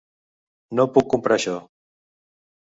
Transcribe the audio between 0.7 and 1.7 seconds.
No puc comprar això.